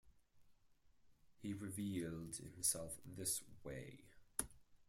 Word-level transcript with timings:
He 1.43 1.53
revealed 1.53 2.37
himself 2.37 2.97
this 3.05 3.43
way. 3.63 3.99